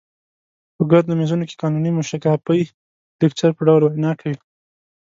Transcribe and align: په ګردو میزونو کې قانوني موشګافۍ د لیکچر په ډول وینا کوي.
په 0.75 0.81
ګردو 0.91 1.17
میزونو 1.19 1.47
کې 1.49 1.59
قانوني 1.61 1.91
موشګافۍ 1.93 2.61
د 2.69 2.73
لیکچر 3.21 3.51
په 3.55 3.61
ډول 3.67 3.81
وینا 3.83 4.11
کوي. 4.19 4.37